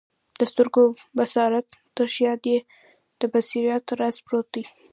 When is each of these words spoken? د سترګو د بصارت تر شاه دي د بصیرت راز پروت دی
د 0.39 0.41
سترګو 0.51 0.85
د 0.95 0.99
بصارت 1.17 1.67
تر 1.97 2.07
شاه 2.15 2.35
دي 2.43 2.57
د 3.19 3.21
بصیرت 3.33 3.85
راز 3.99 4.15
پروت 4.25 4.47
دی 4.55 4.63